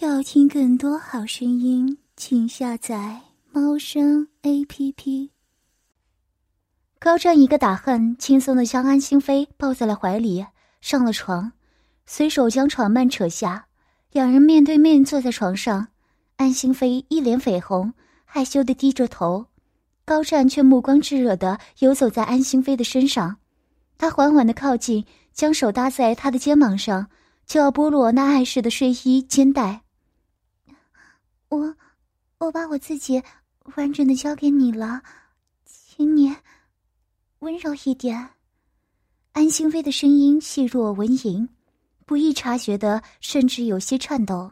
[0.00, 5.32] 要听更多好声音，请下载猫声 A P P。
[6.98, 10.46] 高湛一个打鼾，轻松的将安心妃抱在了怀里，
[10.80, 11.52] 上了床，
[12.06, 13.66] 随手将床幔扯下，
[14.12, 15.88] 两人面对面坐在床上。
[16.36, 17.92] 安心妃一脸绯红，
[18.24, 19.44] 害羞的低着头，
[20.06, 23.36] 高湛却目光炙热的游走在安心妃的身上，
[23.98, 25.04] 他缓缓的靠近，
[25.34, 27.08] 将手搭在她的肩膀上。
[27.44, 29.81] 就要剥落那碍事的睡衣肩带。
[31.52, 31.76] 我，
[32.38, 33.22] 我把我自己
[33.76, 35.02] 完整的交给你了，
[35.66, 36.34] 请你
[37.40, 38.30] 温柔一点。
[39.32, 41.46] 安心妃的声音细若蚊蝇，
[42.06, 44.50] 不易察觉的，甚至有些颤抖。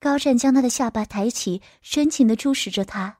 [0.00, 3.18] 高湛将他的下巴抬起，深情的注视着他，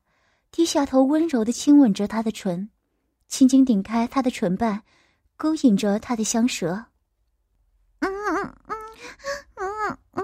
[0.50, 2.70] 低下头，温柔的亲吻着他的唇，
[3.28, 4.82] 轻轻顶开他的唇瓣，
[5.36, 6.86] 勾引着他的香舌。
[7.98, 8.78] 嗯嗯嗯
[9.56, 10.22] 嗯嗯嗯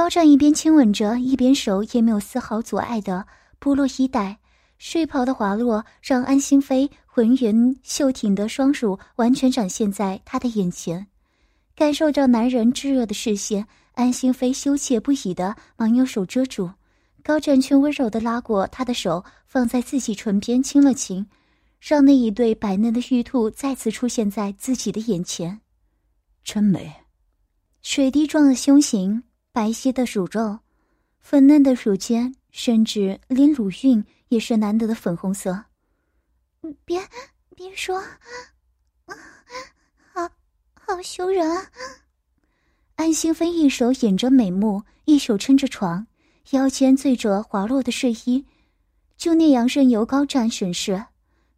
[0.00, 3.26] 高湛一边亲吻着，一边手也没有丝毫阻碍的
[3.60, 4.38] 剥落衣带，
[4.78, 11.06] 睡袍的滑落让安心妃浑圆秀挺的双乳完全展现在他的眼前。
[11.76, 16.70] 感受着男人炙热的视线，安心妃羞怯不已的忙用手遮住。
[17.22, 21.26] 高湛却温柔的拉过她的手，放在自己唇边亲了亲，
[21.78, 25.60] 让那一对白嫩的玉兔再次出现在自己的眼前。
[26.42, 26.90] 真美，
[27.82, 29.24] 水滴状的胸型，
[29.60, 30.60] 白皙的乳肉，
[31.18, 35.66] 粉嫩的乳尖，甚至连乳晕也是难得的粉红色。
[36.86, 36.98] 别，
[37.54, 38.02] 别说，
[40.14, 40.26] 好，
[40.72, 41.46] 好羞人。
[42.96, 46.06] 安心妃一手掩着美目，一手撑着床。
[46.52, 48.46] 腰间缀着滑落的睡衣，
[49.18, 51.04] 就那样任由高湛审视。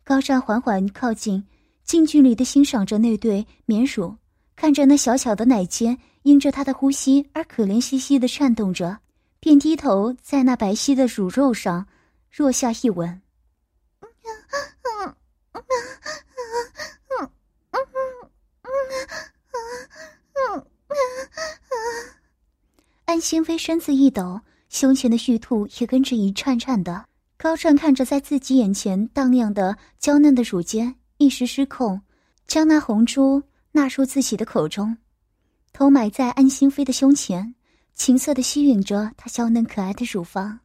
[0.03, 1.45] 高湛缓缓靠近，
[1.85, 4.17] 近距离的欣赏着那对绵乳，
[4.57, 8.99] 看着那小巧的奶尖因着他的呼吸而可怜兮兮的颤动着，
[9.41, 11.87] 便低头在那白皙的乳肉上
[12.37, 13.21] 落下一吻。
[23.05, 24.41] 安心妃身子一抖。
[24.69, 27.05] 胸前的玉兔也跟着一颤颤的。
[27.37, 32.01] 高湛看着在自己眼前荡漾的娇嫩的乳尖，一时失控，
[32.47, 33.43] 将那红珠
[33.73, 34.97] 纳入自己的口中，
[35.73, 37.55] 头埋在安心妃的胸前，
[37.95, 40.61] 情色的吸吮着她娇嫩可爱的乳房。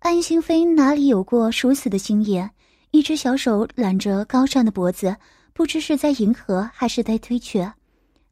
[0.00, 2.50] 安心妃哪里有过如此的经验？
[2.92, 5.16] 一只小手揽着高湛的脖子，
[5.54, 7.72] 不知是在迎合还是在推却；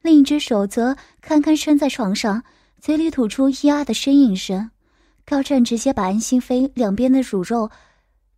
[0.01, 2.43] 另一只手则堪堪撑在床上，
[2.79, 4.69] 嘴里吐出咿呀的呻吟声。
[5.25, 7.71] 高湛直接把安心妃两边的乳肉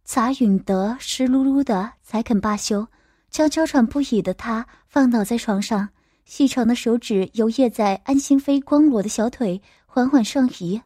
[0.06, 2.88] 砸吮得湿漉漉的，才肯罢休，
[3.29, 5.90] 将娇喘不已的她放倒在床上，
[6.23, 10.81] 细长的手指游曳在安心妃光裸的小腿，缓缓上移。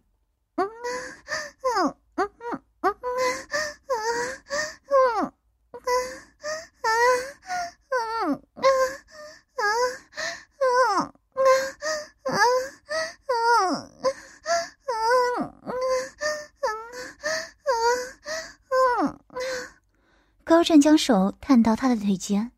[20.57, 22.51] 高湛将手探到他的腿间，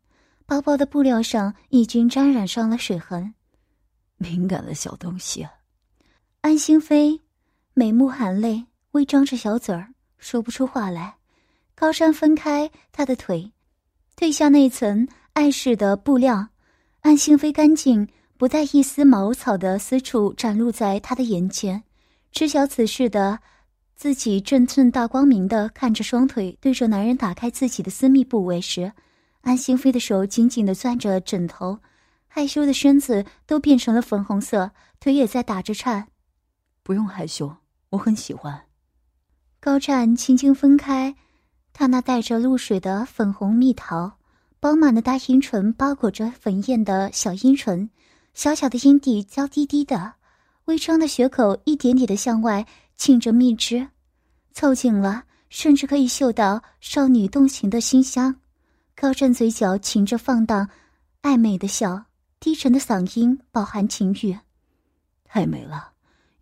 [0.46, 3.34] 薄薄的布料上已经沾染上了水痕。
[4.16, 5.46] 敏感的小东西。
[6.40, 7.20] 安心飞
[7.74, 11.16] 眉目含泪，微张着小嘴儿，说不出话来。
[11.74, 13.52] 高山分开他的腿，
[14.16, 16.48] 褪下那层碍事的布料，
[17.02, 21.84] 安心飞干净不带一丝毛草的私处展露在他的眼前。
[22.32, 23.40] 知晓此事的。
[24.00, 28.94] 自己正正大光明的看着双腿对着男人打开自己的私密部位时，
[29.42, 31.80] 安心飞的手紧紧的攥着枕头，
[32.26, 34.70] 害羞的身子都变成了粉红色，
[35.00, 36.08] 腿也在打着颤。
[36.82, 37.54] 不用害羞，
[37.90, 38.62] 我很喜欢。
[39.60, 41.14] 高湛轻轻分开
[41.74, 44.12] 他那带着露水的粉红蜜桃，
[44.60, 47.90] 饱满的大阴唇包裹着粉艳的小阴唇，
[48.32, 50.14] 小小的阴蒂娇滴滴的，
[50.64, 52.66] 微张的血口一点点的向外。
[53.00, 53.88] 沁着蜜汁，
[54.52, 58.36] 凑近了，甚至可以嗅到少女动情的馨香。
[58.94, 60.68] 高湛嘴角噙着放荡、
[61.22, 62.04] 暧昧的笑，
[62.38, 64.38] 低沉的嗓音饱含情欲
[65.24, 65.92] ：“太美了，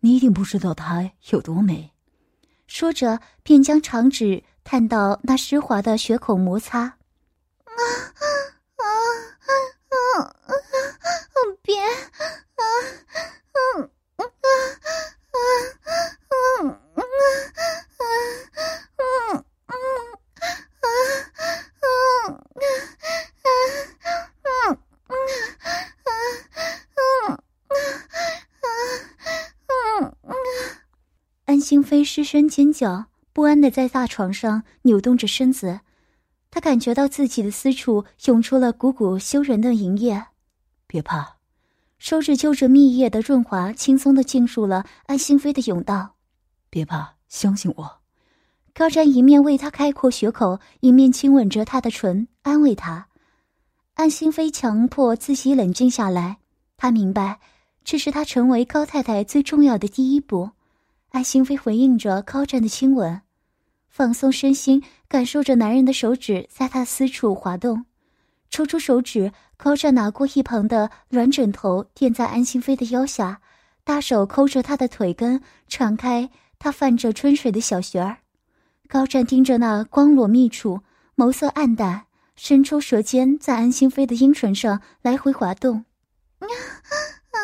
[0.01, 1.93] 你一定不知道她有多美。”
[2.67, 6.81] 说着便将长指探到那湿滑的血口摩擦。
[6.81, 7.71] 啊
[8.19, 8.27] 啊
[8.75, 8.83] 啊
[10.19, 10.35] 啊！
[11.63, 11.87] 别啊！
[13.55, 15.47] 嗯嗯啊啊
[16.51, 17.07] 嗯嗯啊
[18.97, 19.15] 嗯
[19.65, 20.03] 嗯啊
[21.79, 22.43] 嗯
[24.99, 25.53] 嗯嗯
[26.95, 27.39] 嗯
[29.67, 30.33] 嗯嗯
[31.45, 35.81] 安心飞失声尖叫，不安的在大床上扭动着身子。
[36.49, 40.25] 他感觉到自己的私处涌出了股股羞人的淫液。
[40.87, 41.35] 别怕，
[41.99, 46.15] 手指就着蜜液的润滑，轻松的进入了安心飞的甬道。
[46.71, 47.99] 别怕，相信我。
[48.73, 53.09] 高湛一面为他开阔血口，一面亲吻着他的唇，安慰他。
[53.93, 56.39] 安心飞强迫自己冷静下来，
[56.75, 57.39] 他明白，
[57.83, 60.49] 这是他成为高太太最重要的第一步。
[61.09, 63.21] 安心飞回应着高湛的亲吻，
[63.87, 67.85] 放松身心，感受着男人的手指在他私处滑动。
[68.51, 73.41] 抽出手指，高湛拿过一旁的软枕头垫在安心飞的腰下，
[73.83, 76.29] 大手抠着她的腿根，敞开
[76.59, 78.17] 她泛着春水的小穴儿。
[78.87, 80.81] 高湛盯着那光裸密处，
[81.15, 82.05] 眸色暗淡，
[82.35, 85.85] 伸出舌尖在安心飞的阴唇上来回滑动。
[86.39, 86.57] 啊啊
[87.31, 87.37] 啊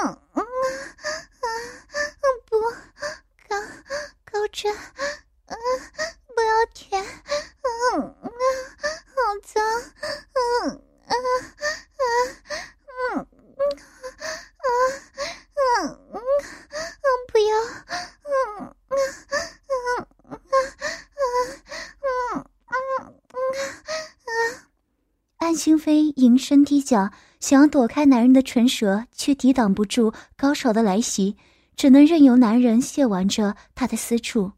[0.00, 0.46] 啊啊！
[2.48, 2.60] 不，
[4.30, 5.54] 高这，嗯，
[6.34, 7.04] 不要舔，
[7.92, 8.30] 嗯啊。
[8.80, 9.62] 好脏，
[10.32, 12.08] 嗯啊啊
[13.12, 13.60] 嗯嗯
[14.56, 14.66] 啊
[15.52, 15.60] 嗯
[16.14, 17.52] 嗯嗯不要，
[18.24, 18.32] 嗯
[18.88, 18.96] 嗯
[19.68, 19.76] 嗯
[20.24, 20.40] 嗯
[22.00, 22.08] 嗯
[22.40, 23.38] 嗯嗯
[25.36, 27.10] 安心飞吟声低叫，
[27.40, 31.36] 想要躲开男人的唇舌，却抵挡不住高潮的来袭，
[31.76, 34.52] 只能任由男人亵玩着她的私处。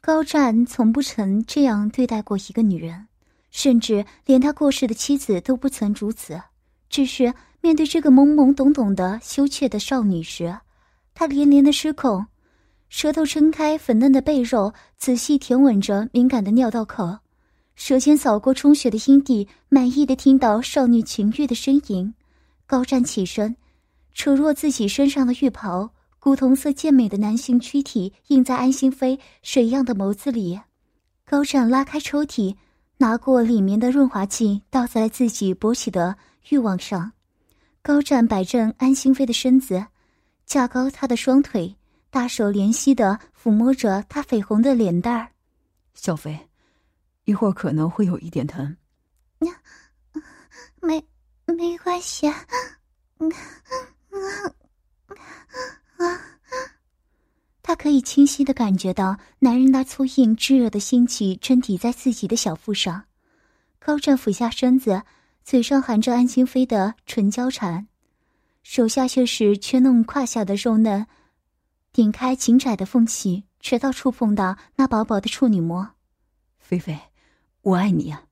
[0.00, 3.06] 高湛从不曾这样对待过一个女人。
[3.52, 6.40] 甚至连他过世的妻子都不曾如此。
[6.88, 10.56] 只是面对这个懵懵懂懂的羞怯的少女时，
[11.12, 12.24] 他连连的失控，
[12.88, 17.18] 舌头撑开粉嫩的背肉，仔细舔吻着敏感的尿道口，
[17.76, 22.14] 舌尖扫过充血的阴蒂，满意的听到少女情欲的呻吟。
[22.66, 23.54] 高湛起身，
[24.14, 25.90] 扯落自己身上的浴袍，
[26.22, 30.60] 古铜色健美的男性躯体映在安心妃水样的眸子里。
[31.24, 32.56] 高湛拉开抽屉。
[32.98, 36.16] 拿过里面的润滑剂，倒在自己勃起的
[36.50, 37.10] 欲望上，
[37.82, 39.84] 高湛摆正安心妃的身子，
[40.46, 41.74] 架高她的双腿，
[42.10, 45.28] 大手怜惜的抚摸着她绯红的脸蛋儿。
[45.94, 46.38] 小飞，
[47.24, 48.76] 一会儿可能会有一点疼。
[50.80, 51.04] 没，
[51.46, 52.28] 没关系。
[53.18, 53.32] 嗯
[54.10, 54.54] 嗯啊。
[57.72, 63.04] 他可以清晰的感觉到男人那粗硬炙热的心气正抵在自己的小腹上，
[63.78, 65.04] 高湛俯下身子，
[65.42, 67.88] 嘴上含着安心妃的唇交缠，
[68.62, 71.06] 手下却是圈弄胯下的肉嫩，
[71.94, 75.92] 顶开紧窄的缝隙，直到触碰到那薄薄的处女膜。
[76.58, 76.98] 菲菲，
[77.62, 78.24] 我爱你呀！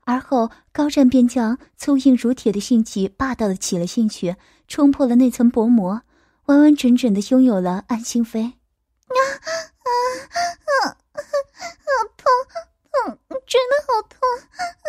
[0.00, 4.34] 而后高湛便将粗硬如铁的性器霸道的起了进去，
[4.66, 6.02] 冲破了那层薄膜，
[6.46, 8.54] 完完整整的拥有了安心妃。
[9.10, 9.18] 啊
[9.82, 9.90] 啊
[10.66, 11.20] 啊啊！
[12.16, 12.22] 痛
[12.90, 14.16] 痛，真的好痛！
[14.58, 14.88] 啊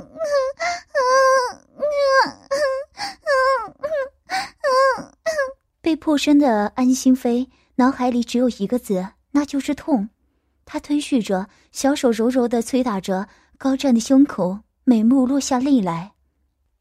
[3.21, 5.31] 啊啊
[5.81, 10.11] 被破身的安心妃脑海里只有一个字，那就是痛。
[10.67, 16.13] 她推续着，小手柔柔的捶打着高湛的胸口，眉目落下泪来。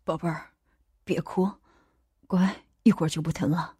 [0.08, 0.52] 宝贝儿，
[1.04, 1.52] 别哭，
[2.28, 3.74] 乖，一会儿就不疼了。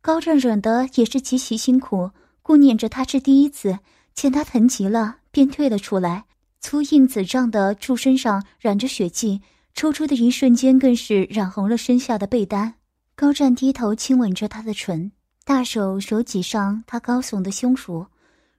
[0.00, 3.78] 高湛忍的也是极其辛苦，顾念着他是第一次，
[4.14, 6.24] 见他疼极了，便退了出来。
[6.62, 9.42] 粗硬紫胀的柱身上染着血迹，
[9.74, 12.76] 抽出的一瞬间更是染红了身下的被单。
[13.14, 15.12] 高湛低头亲吻着他的唇，
[15.44, 18.06] 大手手挤上他高耸的胸脯，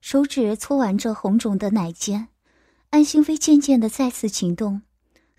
[0.01, 2.27] 手指搓玩着红肿的奶尖。
[2.91, 4.84] 安心妃渐渐的再次行动，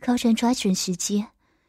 [0.01, 1.25] 高湛抓准时机。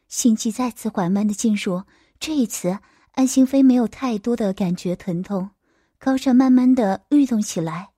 [0.08, 1.82] 心悸再次缓慢的进入，
[2.20, 2.78] 这一次
[3.12, 5.50] 安心飞没有太多的感觉疼痛，
[5.98, 7.93] 高山慢慢的律动起来。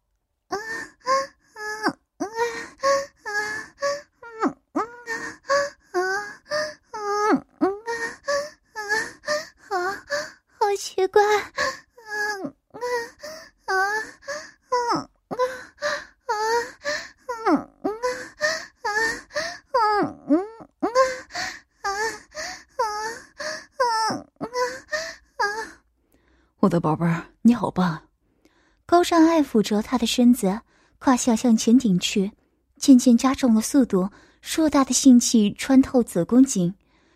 [29.56, 30.60] 抚着他的身子，
[30.98, 32.32] 胯下向前顶去，
[32.76, 34.10] 渐渐加重了速度。
[34.42, 36.74] 硕大的性器穿透子宫颈，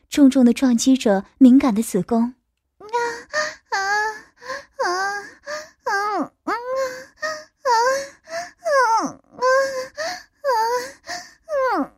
[0.08, 2.34] 重重的撞击着敏感的子宫。
[2.78, 2.86] 啊
[3.28, 3.36] 啊
[3.68, 3.76] 啊
[4.78, 4.88] 啊
[5.84, 7.28] 啊啊啊
[7.62, 7.68] 啊
[11.84, 11.92] 啊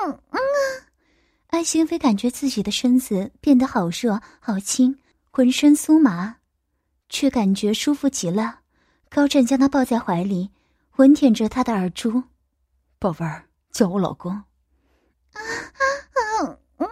[0.00, 0.38] 啊啊！
[1.48, 4.98] 安心飞感觉自己的身子变得好热好轻，
[5.30, 6.36] 浑身酥麻，
[7.08, 8.60] 却感觉舒服极了。
[9.08, 10.50] 高湛将她抱在怀里，
[10.96, 12.24] 吻舔着她的耳珠。
[12.98, 14.32] 宝贝儿，叫我老公。
[14.32, 14.44] 啊
[15.32, 15.40] 啊
[16.78, 16.88] 啊！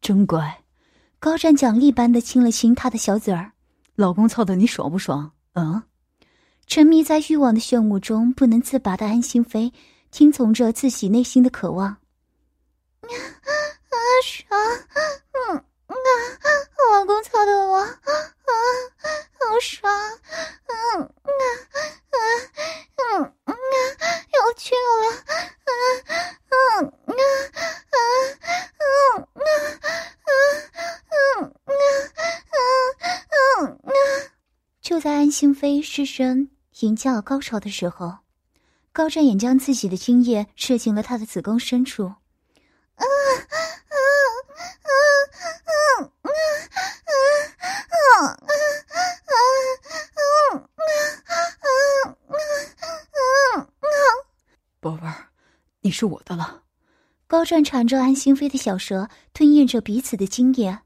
[0.00, 0.62] 真乖。
[1.18, 3.52] 高湛奖励般的亲了亲他的小嘴儿。
[3.94, 5.32] 老公操的你爽不爽？
[5.52, 5.82] 嗯。
[6.66, 9.72] 沉迷在欲望的漩涡中不能自拔的安心飞，
[10.10, 11.88] 听从着自己内心的渴望。
[11.88, 11.96] 啊
[13.90, 14.60] 啊爽
[15.50, 15.94] 嗯啊
[16.92, 18.52] 老公操的我啊啊
[19.38, 19.92] 好爽
[20.66, 21.06] 嗯啊
[22.10, 22.16] 啊
[22.96, 23.54] 嗯嗯啊
[24.34, 25.24] 要去了
[25.66, 25.70] 嗯
[26.50, 27.16] 嗯啊
[27.96, 29.94] 嗯嗯嗯
[31.38, 31.78] 嗯嗯
[32.50, 32.64] 嗯
[33.62, 33.92] 嗯嗯
[34.80, 36.50] 就在安心飞失身
[36.80, 38.18] 迎接了高潮的时候
[38.92, 42.06] 高湛也将自己的精液射进了她的子宫深处。
[42.06, 43.04] 啊！
[54.80, 55.14] 宝贝儿，
[55.82, 56.62] 你是我的了。
[57.26, 60.80] 高湛缠着安心飞的小舌，吞咽着彼此的精液。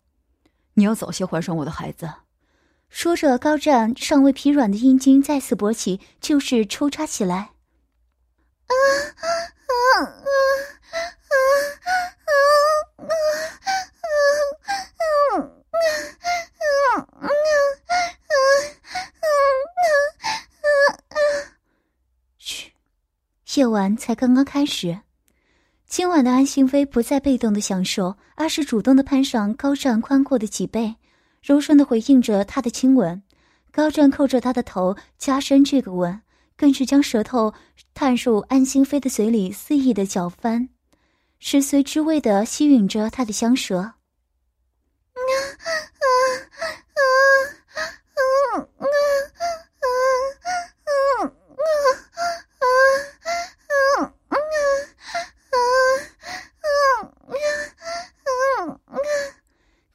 [0.74, 2.12] 你要早些怀上我的孩子。
[2.90, 7.53] 说着，高湛尚未疲软的阴茎再次勃起，就是抽插起来。
[8.66, 8.74] 啊
[9.20, 9.28] 啊
[9.98, 10.10] 啊！
[23.56, 24.98] 夜晚才刚刚开始，
[25.86, 30.96] 今晚的安心飞不再被动的享受，而是主动的攀上高湛宽阔的脊背，
[31.40, 33.22] 柔顺的回应着他的亲吻。
[33.70, 36.20] 高湛扣着他的头，加深这个吻，
[36.56, 37.52] 更是将舌头
[37.94, 40.68] 探入安心飞的嘴里，肆意的搅翻，
[41.38, 43.78] 食髓知味的吸吮着他的香舌。
[43.78, 43.96] 啊！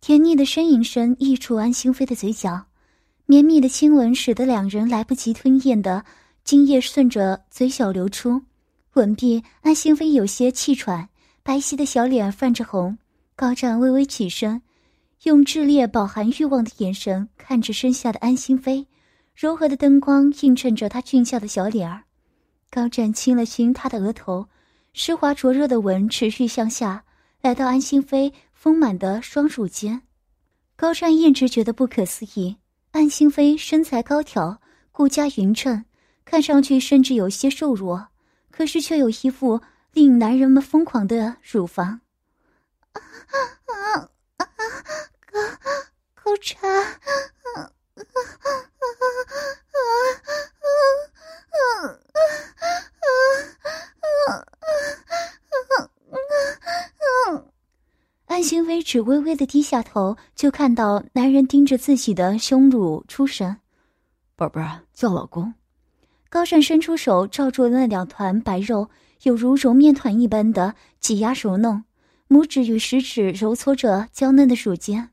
[0.01, 2.66] 甜腻的呻吟声溢出安心飞的嘴角，
[3.28, 6.04] 绵密的亲吻使得两人来不及吞咽的
[6.50, 8.41] 精液顺着嘴角流出。
[8.94, 11.08] 吻毕，安心飞有些气喘，
[11.44, 12.98] 白皙的小脸泛着红。
[13.36, 14.63] 高湛微微起身，
[15.25, 18.88] 用炽烈饱含欲望的眼神看着身下的安心飞，
[19.36, 22.06] 柔和的灯光映衬着他俊俏的小脸儿。
[22.72, 24.48] 高湛亲了亲他的额头，
[24.94, 27.03] 湿滑灼热的吻持续向下，
[27.44, 28.34] 来到安心飞。
[28.53, 30.01] 丰满的双乳间，
[30.75, 32.58] 高湛一直觉得不可思议。
[32.89, 34.60] 安心飞身材高挑，
[34.91, 35.86] 骨架匀称，
[36.30, 38.10] 看上去甚至有些瘦弱，
[38.52, 39.62] 可是却有一副
[39.94, 42.02] 令男人们疯狂的乳房。
[42.92, 43.34] 啊啊
[43.66, 43.74] 啊
[44.38, 44.46] 啊啊啊
[45.34, 46.06] 啊啊啊
[47.34, 47.74] 啊啊啊
[52.20, 53.18] 啊
[54.04, 56.22] 啊啊啊
[57.26, 57.44] 啊。
[58.28, 63.58] 安心微只微微的低下头，就看到男人盯着自己的胸乳出神。
[64.36, 64.62] 宝贝，
[64.94, 65.56] 做老公。
[66.30, 68.92] 高湛伸出手，罩住了那两团白肉，
[69.24, 71.86] 有如揉面团一般的挤压揉弄，
[72.28, 75.10] 拇指与食指揉搓着娇嫩的乳尖。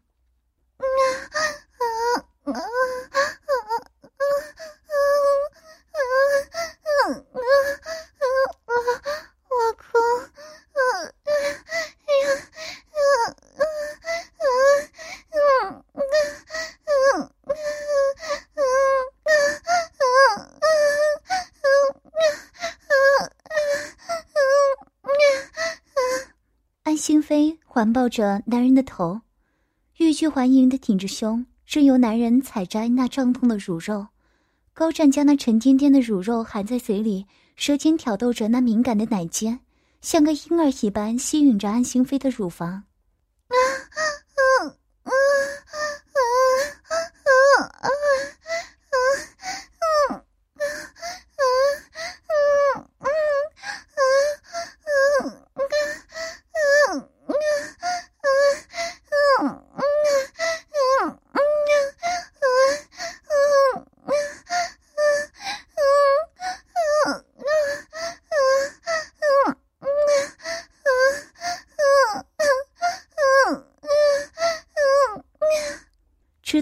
[27.93, 29.21] 抱着男人的头，
[29.99, 34.09] 欲拒还迎的挺着胸，任由男人采摘那胀痛的乳肉。
[34.73, 37.27] 高湛将那沉甸甸的乳肉含在嘴里，
[37.57, 39.61] 舌尖挑逗着那敏感的奶尖，
[40.03, 42.69] 像个婴儿一般吸吮着安心飞的乳房。
[42.69, 43.57] 啊
[43.91, 44.01] 啊
[44.35, 45.11] 啊啊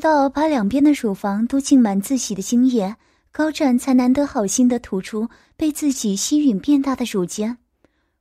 [0.05, 2.95] 到把两边的乳房都浸满自己的精液，
[3.33, 7.57] 高湛才难得好心的吐出被自己吸吮变大的乳尖。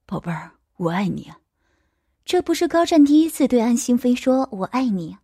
[0.05, 1.29] 宝贝儿，我爱你。
[2.23, 5.17] 这不是高湛第一次对安心飞说“我爱你”，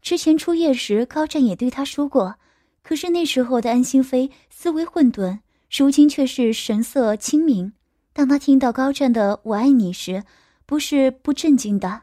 [0.00, 2.36] 之前出夜时高湛也对他说过。
[2.84, 5.40] 可是那时候的安心飞思维混沌，
[5.76, 7.72] 如今却是神色清明。
[8.12, 10.22] 当他听到高湛的“我爱你”时，
[10.64, 12.02] 不是不震惊的，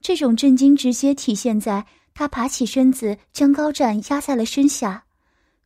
[0.00, 5.04] 这种震惊直接体现在他爬起身子，将高湛压在了身下。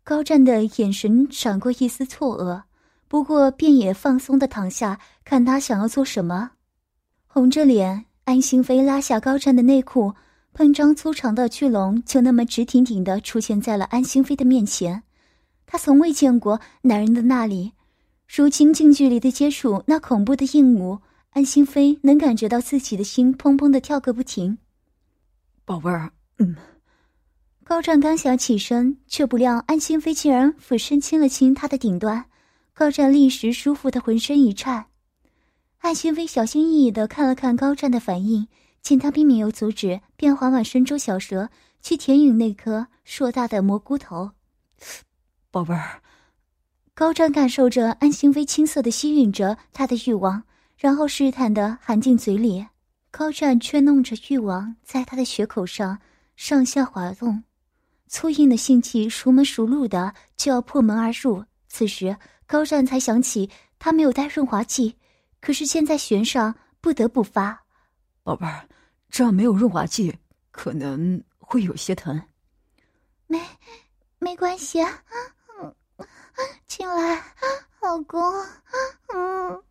[0.04, 2.62] 高湛的眼神闪过一丝错愕，
[3.08, 6.52] 不过便也放松的躺下，看他想要做什么。
[7.26, 10.14] 红着脸，安心飞拉下高湛的内裤，
[10.54, 15.02] 膨胀粗长的巨龙就那么直挺挺的出现在了安心飞的面前。
[15.66, 17.72] 他从未见过男人的那里，
[18.28, 21.00] 如今近距离的接触那恐怖的硬物，
[21.30, 24.58] 安心飞能感觉到自己的心砰砰的跳个不停。
[25.64, 26.56] 宝贝儿，嗯。
[27.64, 32.26] 高湛刚想起身，却不料安心飞竟然俯身亲了亲他的顶端，
[32.72, 34.86] 高湛立时舒服的浑身一颤。
[35.78, 38.46] 安心飞小心翼翼的看了看高湛的反应，
[38.82, 41.48] 见他并没有阻止，便缓缓伸出小舌
[41.82, 44.30] 去舔吮那颗硕大的蘑菇头。
[45.50, 46.00] 宝贝儿，
[46.94, 50.44] 高湛感受着安心飞青涩的吸吮着他的欲望，
[50.78, 52.66] 然后试探的含进嘴里。
[53.10, 55.98] 高湛却弄着欲望在他的血口上
[56.36, 57.42] 上下滑动，
[58.06, 61.44] 粗硬的性器熟门熟路的就要破门而入。
[61.68, 62.16] 此时
[62.46, 64.96] 高湛才想起他没有带润滑剂。
[65.40, 67.64] 可是现在悬上，不得不发。
[68.22, 68.68] 宝贝儿，
[69.08, 70.18] 这样没有润滑剂，
[70.50, 72.20] 可能会有些疼。
[73.26, 73.40] 没，
[74.18, 74.80] 没关系。
[74.82, 75.75] 嗯，
[76.66, 77.22] 进来，
[77.80, 78.20] 老公。
[79.14, 79.62] 嗯，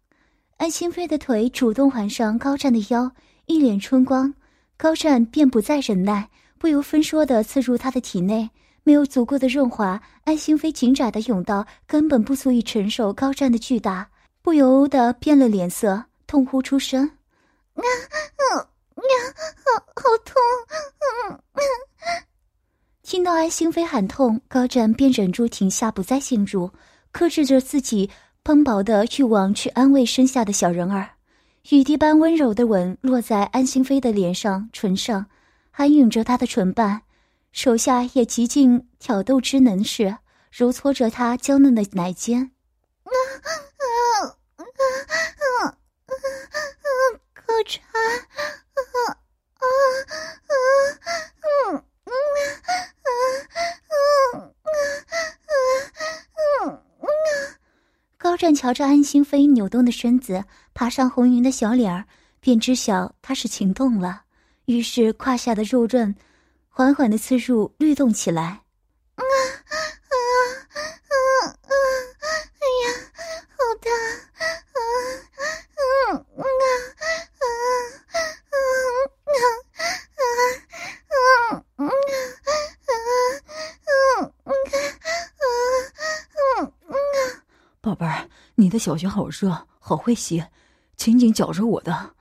[0.58, 3.12] 安心飞的腿主动环上高湛的腰，
[3.45, 4.34] 一脸春光。
[4.78, 8.50] 高湛便不再忍耐，不由分说的刺入他的体内。
[8.88, 14.08] 没有足够的润滑，安心飞紧窄的甬道根本不足以承受高湛的巨大。
[14.44, 17.04] 不由得变了脸色，痛呼出声
[17.74, 19.02] ：“啊啊啊！
[19.65, 20.36] 好好痛！”
[21.28, 21.62] 嗯嗯。
[23.02, 26.70] 听到安心飞喊痛，高湛便忍住停下，不再进入，
[27.12, 28.08] 克制着自己
[28.44, 31.10] 蓬薄的欲望去安慰身下的小人儿。
[31.72, 35.26] 雨滴般温柔的吻落在安心飞的脸上、唇上，
[35.78, 37.02] 还吮着他的唇瓣，
[37.52, 42.50] 手下也极尽挑逗之能事，揉搓着他娇嫩的奶尖。
[43.04, 43.12] 啊
[43.44, 43.52] 啊
[44.56, 44.64] 啊
[45.60, 45.76] 啊啊！
[47.34, 49.20] 高川，啊啊
[49.60, 49.68] 啊！
[50.40, 50.56] 啊
[51.66, 51.84] 啊
[53.04, 53.20] 啊
[56.32, 57.12] 啊啊！
[58.18, 62.06] 高湛瞧着安心飞扭动的身子，爬上红云的小脸儿，
[62.40, 64.22] 便知晓他是情动了。
[64.65, 66.15] 于是胯下的肉润
[66.69, 68.63] 缓缓的刺入，律动起来。
[69.15, 69.23] 啊啊
[70.10, 70.17] 啊
[71.47, 71.69] 啊！
[72.60, 72.86] 哎呀！
[73.51, 73.88] 好大，
[74.73, 74.78] 啊，
[76.10, 77.45] 嗯啊啊啊
[78.10, 78.17] 啊
[78.49, 78.58] 啊
[81.75, 81.93] 啊啊啊
[86.25, 86.93] 啊啊！
[87.82, 90.43] 宝贝儿，你的小穴好热，好会吸，
[90.97, 92.15] 紧紧绞着我的，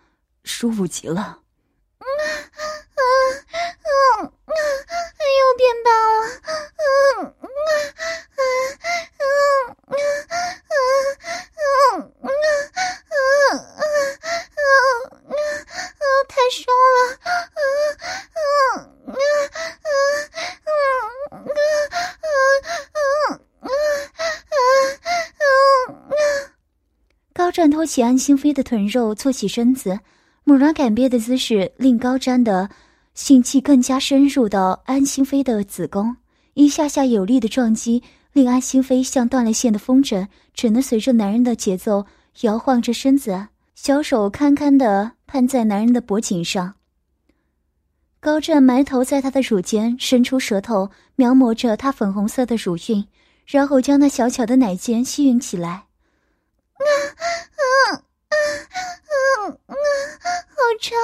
[0.44, 1.40] 舒服极了。
[27.32, 29.98] 高湛托起安心飞的臀肉，坐起身子，
[30.44, 32.68] 猛然改变的姿势令高瞻的
[33.14, 36.16] 性气更加深入到安心飞的子宫，
[36.54, 42.06] 一下下有力的撞击令安心飞像断了线的风筝，只能随着男人的节奏
[42.40, 46.74] 摇晃着身子，小手堪堪的攀在男人的脖颈上。
[48.24, 53.06] 高湛埋头在他的乳尖，伸出舌头描摹着他粉红色的乳晕，
[53.44, 55.68] 然后将那小巧的奶尖吸吮起来。
[55.68, 56.80] 啊
[57.20, 57.60] 啊
[57.92, 58.40] 啊
[59.44, 59.76] 啊啊！
[59.76, 60.96] 好长，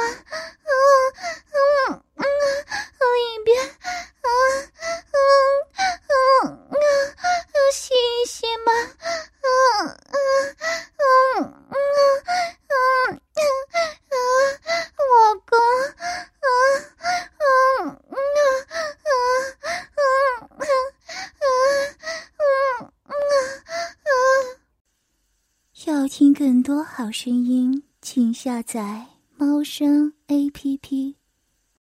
[28.43, 31.20] 下载猫声 A P P。